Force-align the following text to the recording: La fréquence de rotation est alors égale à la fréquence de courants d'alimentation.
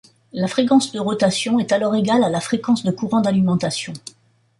La 0.33 0.47
fréquence 0.47 0.91
de 0.91 0.99
rotation 0.99 1.59
est 1.59 1.71
alors 1.71 1.93
égale 1.93 2.23
à 2.23 2.29
la 2.31 2.39
fréquence 2.41 2.83
de 2.83 2.89
courants 2.89 3.21
d'alimentation. 3.21 3.93